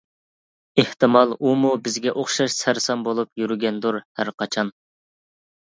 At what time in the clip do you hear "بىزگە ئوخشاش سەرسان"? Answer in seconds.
1.89-3.07